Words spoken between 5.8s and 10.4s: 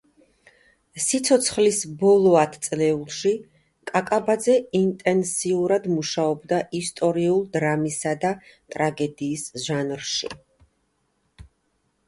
მუშაობდა ისტორიულ დრამისა და ტრაგედიის ჟანრში.